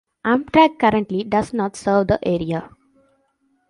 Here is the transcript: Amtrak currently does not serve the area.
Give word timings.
Amtrak 0.25 0.79
currently 0.79 1.23
does 1.23 1.53
not 1.53 1.75
serve 1.75 2.07
the 2.07 2.19
area. 2.27 2.67